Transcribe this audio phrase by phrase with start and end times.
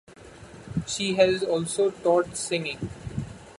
[0.87, 2.89] She has also taught singing.